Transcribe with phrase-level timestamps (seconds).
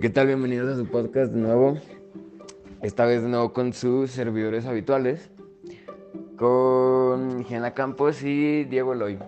[0.00, 0.26] ¿Qué tal?
[0.26, 1.78] Bienvenidos a su podcast de nuevo.
[2.82, 5.30] Esta vez de nuevo con sus servidores habituales.
[6.36, 9.18] Con Gena Campos y Diego Eloy.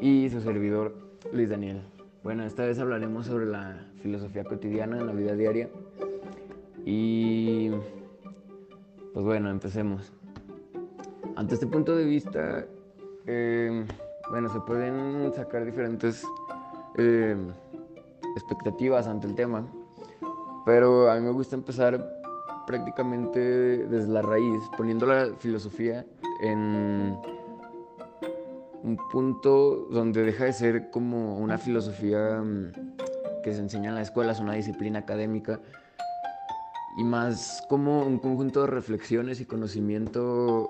[0.00, 0.96] Y su servidor
[1.32, 1.82] Luis Daniel.
[2.24, 5.68] Bueno, esta vez hablaremos sobre la filosofía cotidiana en la vida diaria.
[6.84, 7.70] Y
[9.14, 10.12] pues bueno, empecemos.
[11.36, 12.66] Ante este punto de vista,
[13.26, 13.86] eh,
[14.30, 16.24] bueno, se pueden sacar diferentes
[16.98, 17.36] eh,
[18.36, 19.66] expectativas ante el tema,
[20.64, 22.16] pero a mí me gusta empezar
[22.66, 26.04] prácticamente desde la raíz, poniendo la filosofía
[26.40, 27.16] en
[28.82, 32.72] un punto donde deja de ser como una filosofía mm,
[33.42, 35.60] que se enseña en la escuela, es una disciplina académica,
[36.98, 40.68] y más como un conjunto de reflexiones y conocimiento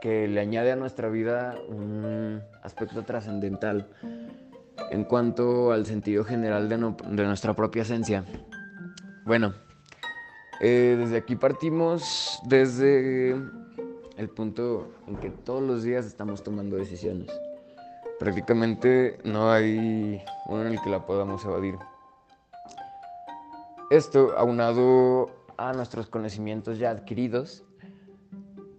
[0.00, 3.88] que le añade a nuestra vida un aspecto trascendental
[4.90, 8.24] en cuanto al sentido general de, nuestra propia esencia.
[9.24, 9.54] Bueno,
[10.60, 13.30] eh, desde aquí partimos desde
[14.16, 17.30] el punto en que todos los días estamos tomando decisiones.
[18.18, 21.76] Prácticamente no hay uno en el que la podamos evadir.
[23.90, 27.64] Esto aunado a nuestros conocimientos ya adquiridos,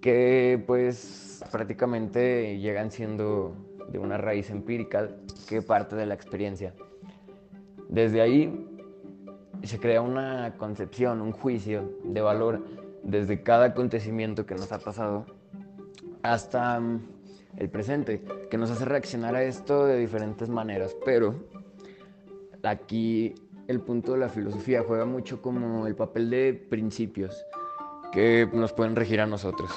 [0.01, 3.55] que pues prácticamente llegan siendo
[3.91, 5.09] de una raíz empírica
[5.47, 6.73] que parte de la experiencia.
[7.89, 8.67] Desde ahí
[9.63, 12.65] se crea una concepción, un juicio de valor
[13.03, 15.25] desde cada acontecimiento que nos ha pasado
[16.23, 17.01] hasta mm,
[17.57, 20.95] el presente, que nos hace reaccionar a esto de diferentes maneras.
[21.05, 21.35] Pero
[22.63, 23.35] aquí
[23.67, 27.45] el punto de la filosofía juega mucho como el papel de principios
[28.11, 29.71] que nos pueden regir a nosotros.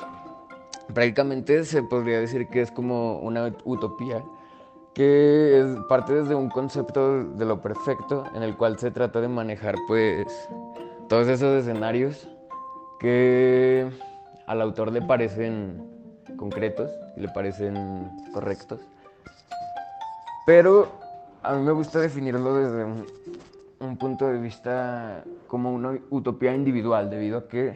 [0.93, 4.23] Prácticamente se podría decir que es como una utopía
[4.93, 9.75] que parte desde un concepto de lo perfecto en el cual se trata de manejar
[9.89, 10.27] pues
[11.09, 12.29] todos esos escenarios
[13.01, 13.91] que
[14.47, 15.83] al autor le parecen
[16.36, 18.81] concretos, le parecen correctos.
[20.47, 20.92] Pero
[21.42, 22.85] a mí me gusta definirlo desde
[23.81, 27.75] un punto de vista como una utopía individual, debido a que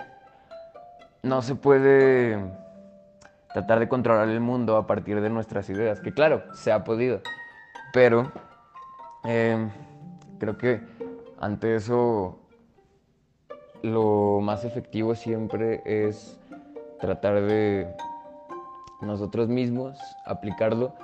[1.22, 2.38] no se puede
[3.52, 7.20] tratar de controlar el mundo a partir de nuestras ideas, que claro, se ha podido,
[7.92, 8.30] pero
[9.24, 9.70] em,
[10.38, 10.80] creo que
[11.40, 12.38] ante eso
[13.82, 16.38] lo más efectivo siempre es
[17.00, 17.86] tratar de
[19.00, 20.94] nosotros mismos aplicarlo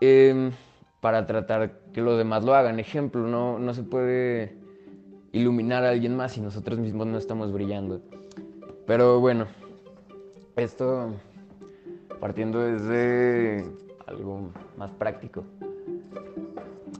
[0.00, 0.52] em,
[1.00, 2.80] para tratar que los demás lo hagan.
[2.80, 4.56] Ejemplo, no, no se puede
[5.32, 8.00] iluminar a alguien más si nosotros mismos no estamos brillando.
[8.86, 9.46] Pero bueno,
[10.62, 11.12] esto
[12.20, 13.64] partiendo desde
[14.06, 15.44] algo más práctico.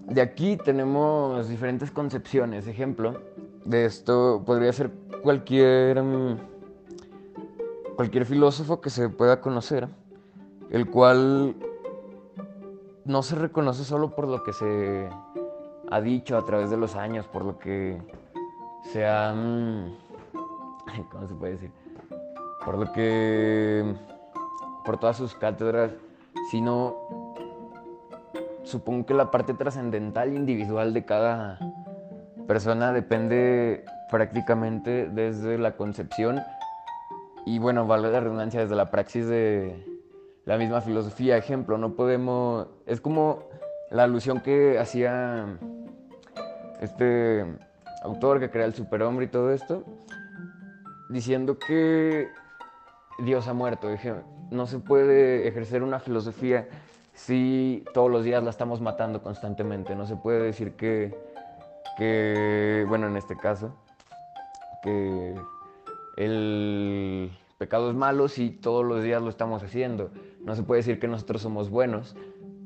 [0.06, 2.66] De aquí tenemos diferentes concepciones.
[2.66, 3.20] Ejemplo
[3.65, 4.91] de esto podría ser
[5.22, 6.38] cualquier, mm,
[7.97, 9.88] cualquier filósofo que se pueda conocer,
[10.70, 11.54] el cual
[13.04, 15.09] no se reconoce solo por lo que se
[15.91, 18.00] ha dicho a través de los años, por lo que
[18.93, 19.34] se ha...
[21.10, 21.89] ¿Cómo se puede decir?
[22.65, 23.94] Por lo que,
[24.84, 25.93] por todas sus cátedras,
[26.50, 27.34] sino
[28.62, 31.59] supongo que la parte trascendental individual de cada
[32.47, 36.43] persona depende prácticamente desde la concepción
[37.47, 39.87] y bueno, vale la redundancia desde la praxis de
[40.44, 41.37] la misma filosofía.
[41.37, 43.44] Ejemplo, no podemos, es como
[43.91, 45.59] la alusión que hacía
[46.81, 47.44] este
[48.03, 49.84] autor que crea el superhombre y todo esto,
[51.09, 52.28] diciendo que
[53.25, 53.88] Dios ha muerto.
[54.50, 56.69] No se puede ejercer una filosofía
[57.14, 59.94] si todos los días la estamos matando constantemente.
[59.94, 61.14] No se puede decir que,
[61.97, 63.75] que bueno, en este caso,
[64.82, 65.34] que
[66.16, 70.10] el pecado es malo si todos los días lo estamos haciendo.
[70.44, 72.16] No se puede decir que nosotros somos buenos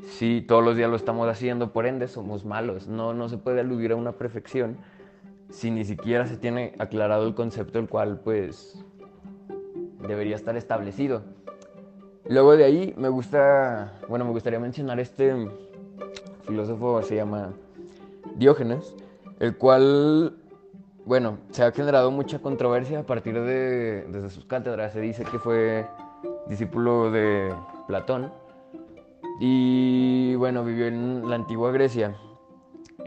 [0.06, 2.88] si todos los días lo estamos haciendo, por ende somos malos.
[2.88, 4.76] No, no se puede aludir a una perfección
[5.50, 8.84] si ni siquiera se tiene aclarado el concepto el cual pues
[10.06, 11.22] debería estar establecido.
[12.26, 15.34] Luego de ahí me gusta, bueno, me gustaría mencionar este
[16.46, 17.52] filósofo, se llama
[18.36, 18.94] Diógenes,
[19.40, 20.36] el cual,
[21.04, 24.92] bueno, se ha generado mucha controversia a partir de desde sus cátedras.
[24.92, 25.86] Se dice que fue
[26.48, 27.54] discípulo de
[27.86, 28.32] Platón
[29.40, 32.16] y, bueno, vivió en la antigua Grecia.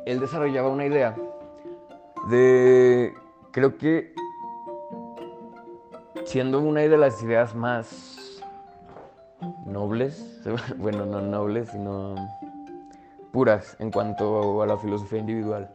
[0.06, 1.16] Él desarrollaba una idea
[2.30, 3.14] de,
[3.52, 4.14] creo que
[6.28, 8.44] siendo una de las ideas más
[9.66, 10.42] nobles,
[10.78, 12.16] bueno, no nobles, sino
[13.32, 15.70] puras en cuanto a la filosofía individual.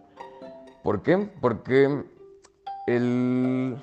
[0.83, 1.31] ¿Por qué?
[1.41, 2.05] Porque
[2.87, 3.77] él,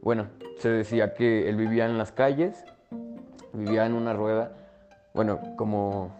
[0.00, 0.28] bueno,
[0.58, 2.64] se decía que él vivía en las calles,
[3.52, 4.52] vivía en una rueda,
[5.12, 6.10] bueno, como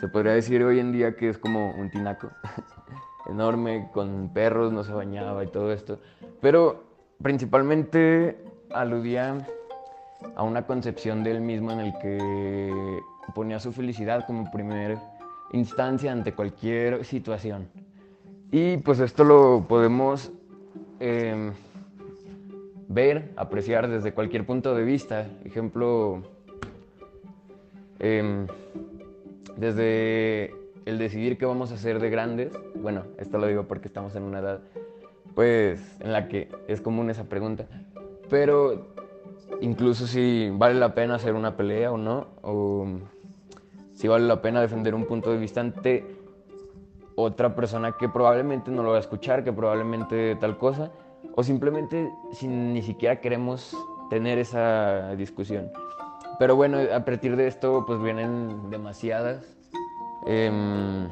[0.00, 2.30] se podría decir hoy en día que es como un tinaco
[3.28, 5.98] enorme, con perros, no se bañaba y todo esto,
[6.40, 6.89] pero
[7.22, 8.38] principalmente
[8.70, 9.46] aludía
[10.34, 13.00] a una concepción de él mismo en el que
[13.34, 15.00] ponía su felicidad como primera
[15.52, 17.68] instancia ante cualquier situación.
[18.52, 20.32] Y pues esto lo podemos
[20.98, 21.52] em,
[22.88, 25.26] ver, apreciar desde cualquier punto de vista.
[25.44, 26.22] Ejemplo,
[27.98, 28.46] em,
[29.56, 30.52] desde
[30.84, 34.24] el decidir qué vamos a hacer de grandes, bueno, esto lo digo porque estamos en
[34.24, 34.60] una edad,
[35.34, 37.66] pues, en la que es común esa pregunta,
[38.28, 38.94] pero
[39.60, 42.86] incluso si vale la pena hacer una pelea o no, o
[43.94, 46.20] si vale la pena defender un punto de vista ante
[47.16, 50.90] otra persona que probablemente no lo va a escuchar, que probablemente tal cosa,
[51.34, 53.76] o simplemente si ni siquiera queremos
[54.08, 55.70] tener esa discusión.
[56.38, 59.44] Pero bueno, a partir de esto pues vienen demasiadas,
[60.26, 61.08] em,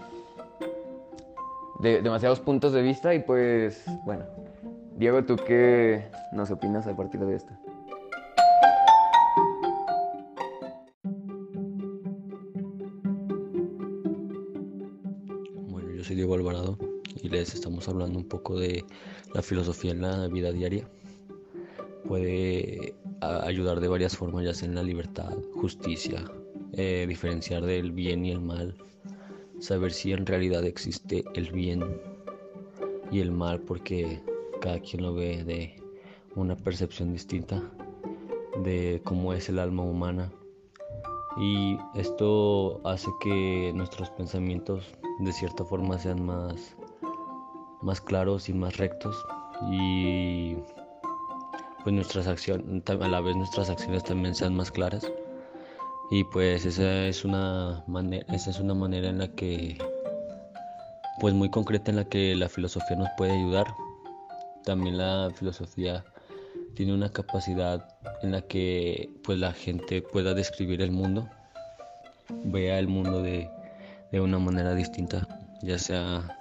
[1.81, 4.25] de, demasiados puntos de vista y pues bueno,
[4.97, 7.53] Diego, ¿tú qué nos opinas a partir de esto?
[15.69, 16.79] Bueno, yo soy Diego Alvarado
[17.23, 18.85] y les estamos hablando un poco de
[19.35, 20.89] la filosofía en la vida diaria
[22.09, 26.25] puede ayudar de varias formas, ya sea en la libertad, justicia,
[26.73, 28.75] eh, diferenciar del bien y el mal,
[29.59, 32.01] saber si en realidad existe el bien
[33.11, 34.23] y el mal, porque
[34.61, 35.75] cada quien lo ve de
[36.35, 37.63] una percepción distinta
[38.63, 40.33] de cómo es el alma humana.
[41.41, 44.85] Y esto hace que nuestros pensamientos
[45.21, 46.77] de cierta forma sean más,
[47.83, 49.25] más claros y más rectos.
[49.71, 50.57] Y
[51.83, 55.11] pues nuestras acciones, a la vez nuestras acciones también sean más claras.
[56.11, 59.77] Y pues esa es una manera, esa es una manera en la que,
[61.21, 63.67] pues muy concreta en la que la filosofía nos puede ayudar.
[64.65, 66.05] También la filosofía
[66.75, 67.87] tiene una capacidad
[68.23, 71.29] en la que pues la gente pueda describir el mundo,
[72.45, 73.51] vea el mundo de,
[74.13, 75.27] de una manera distinta,
[75.63, 76.39] ya sea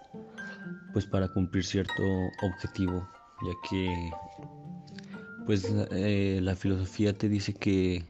[0.94, 2.04] pues para cumplir cierto
[2.42, 3.08] objetivo,
[3.46, 4.12] ya que
[5.46, 8.06] pues eh, la filosofía te dice que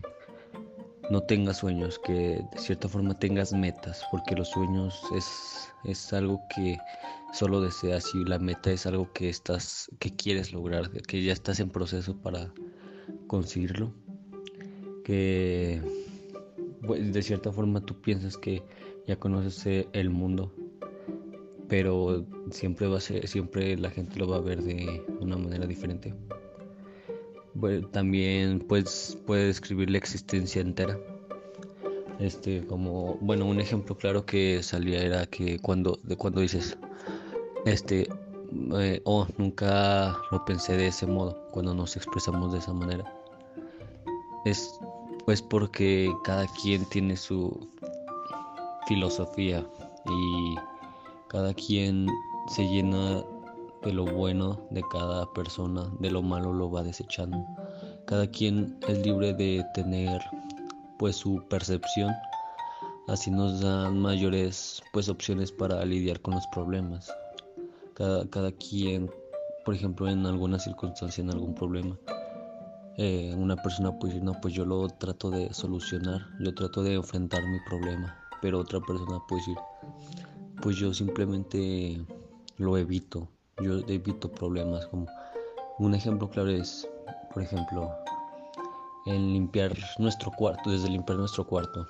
[1.10, 6.42] no tengas sueños, que de cierta forma tengas metas, porque los sueños es, es algo
[6.54, 6.78] que
[7.34, 11.60] solo deseas y la meta es algo que estás, que quieres lograr, que ya estás
[11.60, 12.52] en proceso para
[13.28, 13.94] conseguirlo,
[15.04, 15.82] que
[16.86, 18.62] pues, de cierta forma tú piensas que
[19.08, 20.54] ya conoces eh, el mundo,
[21.70, 25.66] pero siempre va a ser, siempre la gente lo va a ver de una manera
[25.66, 26.14] diferente
[27.92, 30.98] también pues, puede describir la existencia entera.
[32.20, 36.78] Este, como, bueno, un ejemplo claro que salía era que cuando, de cuando dices,
[37.66, 38.08] este,
[38.80, 43.14] eh, oh, nunca lo pensé de ese modo, cuando nos expresamos de esa manera.
[44.46, 44.80] Es
[45.28, 47.68] pues porque cada quien tiene su
[48.88, 49.68] filosofía
[50.06, 50.56] y
[51.28, 52.08] cada quien
[52.48, 53.26] se llena
[53.84, 57.38] de lo bueno de cada persona, de lo malo lo va desechando.
[58.06, 60.22] Cada quien es libre de tener
[60.98, 62.14] pues su percepción,
[63.08, 67.12] así nos dan mayores pues opciones para lidiar con los problemas.
[67.94, 69.12] Cada, cada quien,
[69.66, 71.98] por ejemplo, en alguna circunstancia, en algún problema,
[73.00, 76.96] eh, una persona puede decir, no, pues yo lo trato de solucionar, yo trato de
[76.96, 79.58] enfrentar mi problema, pero otra persona puede decir,
[80.64, 82.04] pues yo simplemente
[82.58, 83.30] lo evito,
[83.62, 84.86] yo evito problemas.
[84.88, 85.08] Como
[85.80, 86.88] un ejemplo claro es,
[87.34, 87.92] por ejemplo,
[89.06, 91.88] en limpiar nuestro cuarto, desde limpiar nuestro cuarto.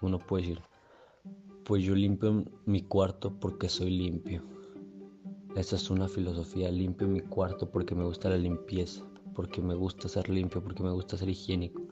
[0.00, 0.62] Uno puede decir,
[1.64, 4.42] pues yo limpio mi cuarto porque soy limpio.
[5.56, 9.02] Esa es una filosofía, limpio mi cuarto porque me gusta la limpieza,
[9.34, 11.82] porque me gusta ser limpio, porque me gusta ser higiénico.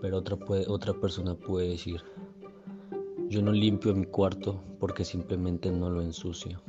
[0.00, 2.02] Pero otra, puede, otra persona puede decir,
[3.28, 6.60] yo no limpio mi cuarto porque simplemente no lo ensucio.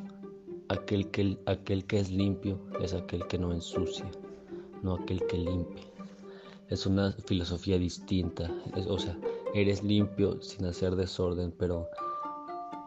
[0.74, 4.10] Aquel que, es limpio es aquel que no ensucia,
[4.82, 5.84] no aquel que limpia.
[6.68, 8.50] Es una filosofía distinta,
[8.88, 9.15] o sea,
[9.53, 11.88] eres limpio sin hacer desorden, pero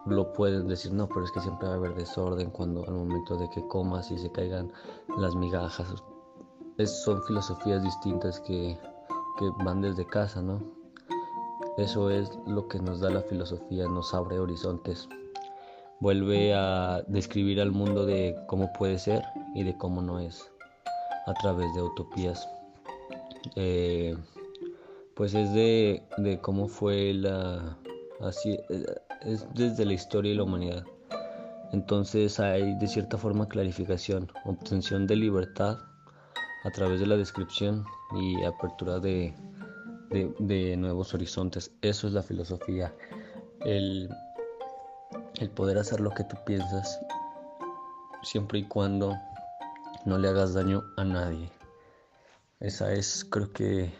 [0.05, 3.37] lo pueden decir, no, pero es que siempre va a haber desorden cuando al momento
[3.37, 4.73] de que comas y se caigan
[5.17, 6.03] las migajas.
[7.05, 8.77] son filosofías distintas que,
[9.39, 10.61] que van desde casa, ¿no?
[11.79, 15.09] Eso es lo que nos da la filosofía, nos abre horizontes
[16.01, 19.23] vuelve a describir al mundo de cómo puede ser
[19.55, 20.51] y de cómo no es
[21.27, 22.49] a través de utopías.
[23.55, 24.17] Eh,
[25.15, 27.79] pues es de, de, cómo fue la
[28.21, 28.59] así
[29.23, 30.85] es desde la historia y la humanidad.
[31.73, 35.79] Entonces hay de cierta forma clarificación, obtención de libertad
[36.65, 37.85] a través de la descripción
[38.21, 39.35] y apertura de,
[40.39, 41.73] de, nuevos horizontes.
[41.83, 42.95] Eso es la filosofía.
[43.65, 44.09] El,
[45.41, 47.01] el poder hacer lo que tú piensas
[48.23, 49.17] siempre y cuando
[50.05, 51.51] no le hagas daño a nadie.
[52.61, 53.93] Esa es, creo que,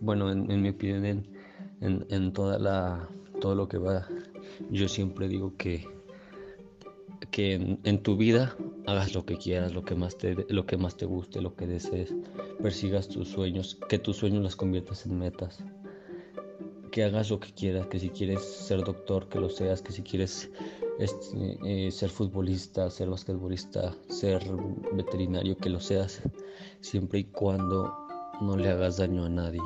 [0.00, 3.08] bueno, en, mi opinión, en, en, toda la,
[3.40, 4.06] todo lo que va,
[4.70, 5.84] yo siempre digo que,
[7.30, 8.54] que en, tu vida
[8.86, 11.66] hagas lo que quieras, lo que más te, lo que más te guste, lo que
[11.66, 12.14] desees,
[12.62, 15.58] persigas tus sueños, que tus sueños las conviertas en metas,
[16.90, 20.02] que hagas lo que quieras, que si quieres ser doctor, que lo seas, que si
[20.02, 20.50] quieres
[20.98, 24.42] este, eh, ser futbolista, ser basquetbolista, ser
[24.92, 26.22] veterinario, que lo seas,
[26.80, 27.92] siempre y cuando
[28.40, 29.60] no le hagas daño a nadie.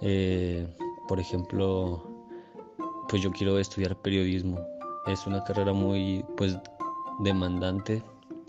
[0.00, 0.66] Eh,
[1.08, 2.02] por ejemplo,
[3.08, 4.58] pues yo quiero estudiar periodismo.
[5.06, 6.56] Es una carrera muy pues
[7.20, 8.02] demandante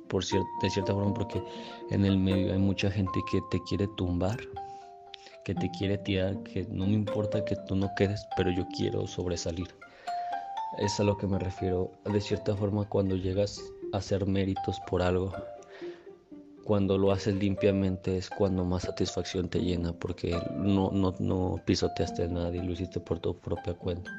[0.08, 1.44] por de cierta forma porque
[1.90, 4.38] en el medio hay mucha gente que te quiere tumbar,
[5.44, 9.08] que te quiere tirar, que no me importa que tú no quedes, pero yo quiero
[9.08, 9.68] sobresalir.
[10.80, 11.92] Es a lo que me refiero.
[12.06, 15.32] De cierta forma, cuando llegas a hacer méritos por algo,
[16.64, 22.24] cuando lo haces limpiamente es cuando más satisfacción te llena, porque no, no, no pisoteaste
[22.24, 24.12] a nadie, lo hiciste por tu propia cuenta.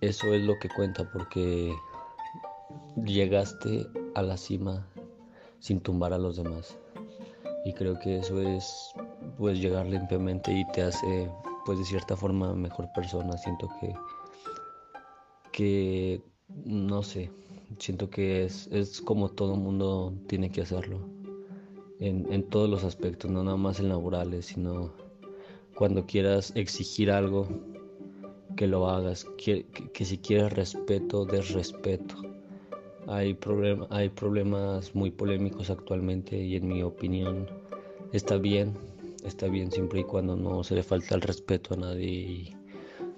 [0.00, 1.74] Eso es lo que cuenta, porque
[3.04, 4.86] llegaste a la cima
[5.58, 6.76] sin tumbar a los demás.
[7.64, 8.94] Y creo que eso es
[9.38, 11.30] pues llegar limpiamente y te hace
[11.64, 13.36] pues de cierta forma mejor persona.
[13.36, 13.94] Siento que
[15.56, 16.20] que,
[16.66, 17.30] no sé,
[17.78, 21.00] siento que es, es como todo mundo tiene que hacerlo,
[21.98, 24.92] en, en, todos los aspectos, no nada más en laborales, sino
[25.74, 27.48] cuando quieras exigir algo,
[28.54, 29.64] que lo hagas, que,
[29.94, 32.16] que, si quieres respeto, des respeto.
[33.06, 37.48] Hay, problem, hay problemas muy polémicos actualmente y en mi opinión
[38.12, 38.76] está bien,
[39.26, 42.56] está bien siempre y cuando no se le falta el respeto a nadie y,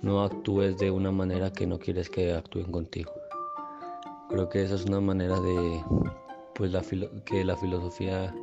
[0.03, 3.13] no actúes de una manera que no quieres que actúen contigo.
[4.29, 5.83] Creo que esa es una manera de
[6.55, 6.83] pues la
[7.25, 8.35] que la filosofía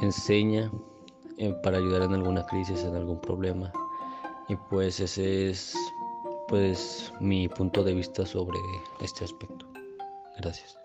[0.00, 0.70] enseña
[1.38, 3.72] eh, para ayudar en alguna crisis, en algún problema.
[4.48, 5.76] Y pues ese es
[6.48, 8.58] pues mi punto de vista sobre
[9.00, 9.66] este aspecto.
[10.38, 10.76] Gracias.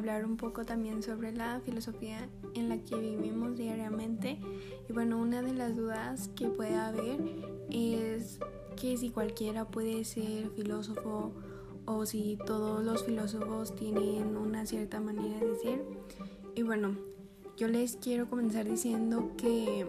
[0.00, 4.38] Hablar un poco también sobre la filosofía en la que vivimos diariamente.
[4.88, 7.20] Y bueno, una de las dudas que puede haber
[7.70, 8.38] es
[8.80, 11.32] que si cualquiera puede ser filósofo
[11.84, 15.84] o si todos los filósofos tienen una cierta manera de ser.
[16.54, 16.96] Y bueno,
[17.56, 19.86] yo les quiero comenzar diciendo que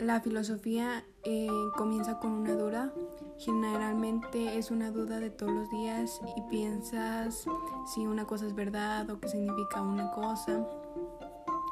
[0.00, 2.92] la filosofía eh, comienza con una duda
[3.40, 7.46] Generalmente es una duda de todos los días y piensas
[7.86, 10.58] si una cosa es verdad o qué significa una cosa.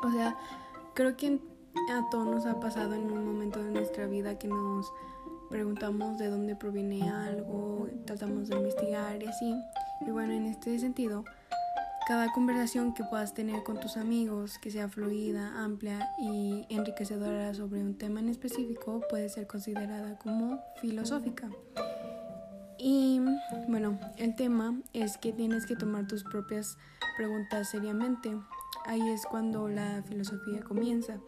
[0.02, 0.34] O sea,
[0.94, 1.38] creo que
[1.92, 4.90] a todos nos ha pasado en un momento de nuestra vida que nos
[5.50, 9.54] preguntamos de dónde proviene algo, tratamos de investigar y así.
[10.06, 11.24] Y bueno, en este sentido,
[12.08, 17.82] cada conversación que puedas tener con tus amigos, que sea fluida, amplia y enriquecedora sobre
[17.82, 21.50] un tema en específico, puede ser considerada como filosófica.
[22.78, 23.20] Y
[23.68, 26.78] bueno, el tema es que tienes que tomar tus propias
[27.18, 28.34] preguntas seriamente.
[28.86, 31.18] Ahí es cuando la filosofía comienza.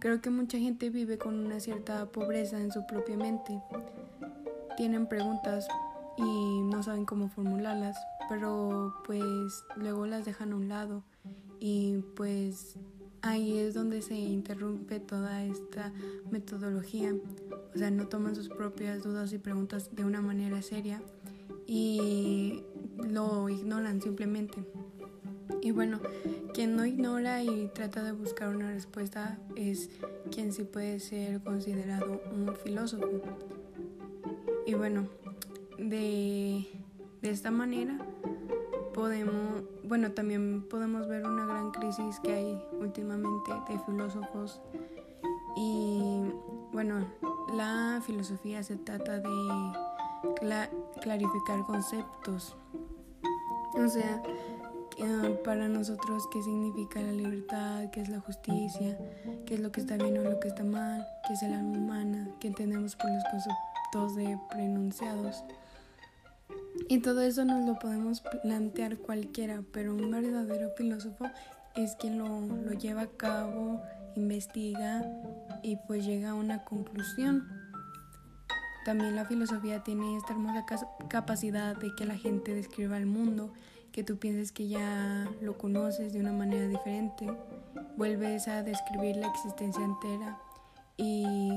[0.00, 3.62] Creo que mucha gente vive con una cierta pobreza en su propia mente.
[4.76, 5.68] Tienen preguntas
[6.16, 7.96] y no saben cómo formularlas,
[8.28, 11.02] pero pues luego las dejan a un lado
[11.60, 12.76] y pues
[13.22, 15.92] ahí es donde se interrumpe toda esta
[16.30, 17.14] metodología.
[17.74, 21.00] O sea, no toman sus propias dudas y preguntas de una manera seria
[21.66, 22.64] y
[22.98, 24.64] lo ignoran simplemente.
[25.60, 26.00] Y bueno,
[26.52, 29.90] quien no ignora y trata de buscar una respuesta es
[30.30, 33.08] quien sí puede ser considerado un filósofo.
[34.66, 35.08] Y bueno,
[35.82, 36.66] de,
[37.20, 37.98] de esta manera
[38.94, 44.60] podemos, bueno, también podemos ver una gran crisis que hay últimamente de filósofos
[45.56, 46.24] y
[46.72, 47.06] bueno,
[47.54, 49.28] la filosofía se trata de
[51.02, 52.56] clarificar conceptos.
[53.74, 54.22] O sea,
[54.98, 58.98] eh, para nosotros qué significa la libertad, qué es la justicia,
[59.46, 61.78] qué es lo que está bien o lo que está mal, qué es el alma
[61.78, 65.44] humana, qué entendemos por los conceptos de prenunciados.
[66.92, 71.24] Y todo eso nos lo podemos plantear cualquiera, pero un verdadero filósofo
[71.74, 73.80] es quien lo, lo lleva a cabo,
[74.14, 75.02] investiga
[75.62, 77.48] y pues llega a una conclusión.
[78.84, 80.66] También la filosofía tiene esta hermosa
[81.08, 83.54] capacidad de que la gente describa el mundo,
[83.90, 87.26] que tú pienses que ya lo conoces de una manera diferente,
[87.96, 90.38] vuelves a describir la existencia entera
[90.98, 91.52] y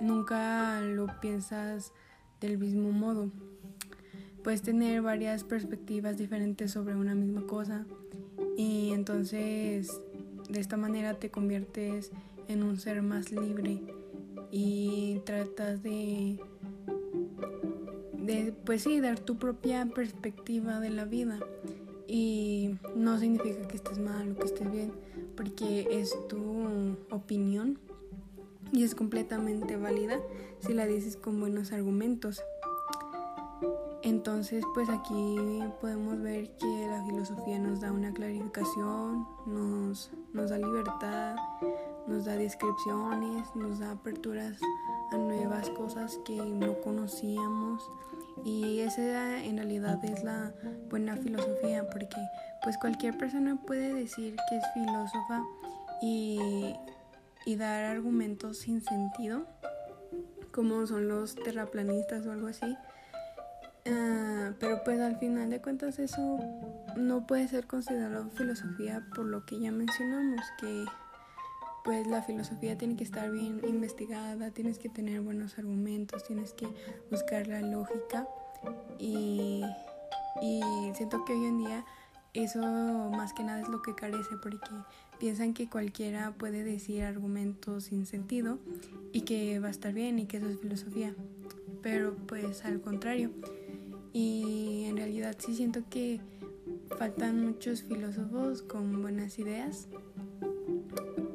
[0.00, 1.94] nunca lo piensas
[2.42, 3.30] del mismo modo.
[4.46, 7.84] Puedes tener varias perspectivas diferentes sobre una misma cosa
[8.56, 10.00] y entonces
[10.48, 12.12] de esta manera te conviertes
[12.46, 13.80] en un ser más libre
[14.52, 16.38] y tratas de,
[18.12, 21.40] de, pues sí, dar tu propia perspectiva de la vida.
[22.06, 24.92] Y no significa que estés mal o que estés bien,
[25.34, 27.80] porque es tu opinión
[28.70, 30.20] y es completamente válida
[30.60, 32.44] si la dices con buenos argumentos.
[34.06, 35.36] Entonces, pues aquí
[35.80, 41.34] podemos ver que la filosofía nos da una clarificación, nos, nos da libertad,
[42.06, 44.60] nos da descripciones, nos da aperturas
[45.10, 47.82] a nuevas cosas que no conocíamos.
[48.44, 50.54] Y esa en realidad es la
[50.88, 52.16] buena filosofía porque
[52.62, 55.42] pues cualquier persona puede decir que es filósofa
[56.00, 56.76] y,
[57.44, 59.46] y dar argumentos sin sentido
[60.52, 62.76] como son los terraplanistas o algo así
[63.86, 66.38] uh, pero pues al final de cuentas eso
[66.96, 70.84] no puede ser considerado filosofía por lo que ya mencionamos que
[71.86, 76.66] pues la filosofía tiene que estar bien investigada, tienes que tener buenos argumentos, tienes que
[77.12, 78.26] buscar la lógica
[78.98, 79.62] y,
[80.94, 81.84] siento que hoy en día
[82.34, 84.58] eso más que nada es lo que carece porque
[85.20, 88.58] piensan que cualquiera puede decir argumentos sin sentido
[89.12, 91.14] y que va a estar bien y que eso es filosofía,
[91.82, 93.30] pero pues al contrario.
[94.18, 96.22] Y en realidad sí siento que
[96.98, 99.88] faltan muchos filósofos con buenas ideas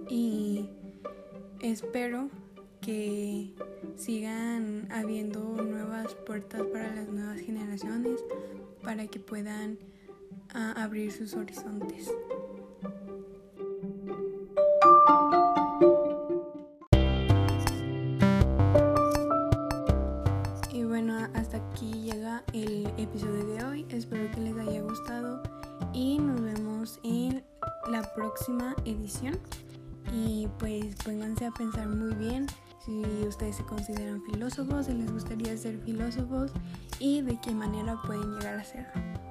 [0.09, 0.67] y
[1.61, 2.31] espero
[2.81, 3.53] que
[3.95, 8.19] sigan habiendo nuevas puertas para las nuevas generaciones
[8.81, 9.77] para que puedan
[10.51, 12.11] ah, abrir sus horizontes.
[30.13, 32.47] Y pues pónganse a pensar muy bien
[32.85, 36.51] si ustedes se consideran filósofos, si les gustaría ser filósofos
[36.99, 39.30] y de qué manera pueden llegar a serlo.